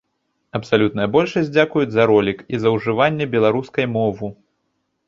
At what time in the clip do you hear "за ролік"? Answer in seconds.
1.99-2.43